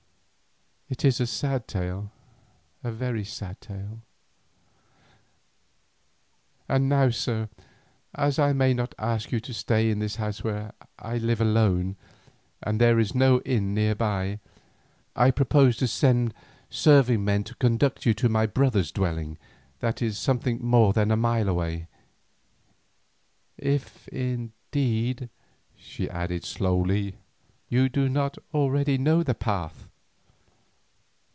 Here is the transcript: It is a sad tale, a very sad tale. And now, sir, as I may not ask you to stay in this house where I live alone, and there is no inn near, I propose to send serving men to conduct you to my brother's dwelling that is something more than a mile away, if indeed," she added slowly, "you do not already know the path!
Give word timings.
It 0.93 1.05
is 1.05 1.21
a 1.21 1.25
sad 1.25 1.69
tale, 1.69 2.11
a 2.83 2.91
very 2.91 3.23
sad 3.23 3.61
tale. 3.61 4.01
And 6.67 6.89
now, 6.89 7.11
sir, 7.11 7.47
as 8.13 8.37
I 8.37 8.51
may 8.51 8.73
not 8.73 8.93
ask 8.99 9.31
you 9.31 9.39
to 9.39 9.53
stay 9.53 9.89
in 9.89 9.99
this 9.99 10.17
house 10.17 10.43
where 10.43 10.73
I 10.99 11.17
live 11.17 11.39
alone, 11.39 11.95
and 12.61 12.79
there 12.79 12.99
is 12.99 13.15
no 13.15 13.39
inn 13.43 13.73
near, 13.73 13.95
I 14.01 15.31
propose 15.33 15.77
to 15.77 15.87
send 15.87 16.33
serving 16.69 17.23
men 17.23 17.45
to 17.45 17.55
conduct 17.55 18.05
you 18.05 18.13
to 18.15 18.27
my 18.27 18.45
brother's 18.45 18.91
dwelling 18.91 19.37
that 19.79 20.01
is 20.01 20.17
something 20.17 20.59
more 20.61 20.91
than 20.91 21.09
a 21.09 21.15
mile 21.15 21.47
away, 21.47 21.87
if 23.57 24.09
indeed," 24.09 25.29
she 25.77 26.09
added 26.09 26.43
slowly, 26.43 27.15
"you 27.69 27.87
do 27.87 28.09
not 28.09 28.37
already 28.53 28.97
know 28.97 29.23
the 29.23 29.33
path! 29.35 29.87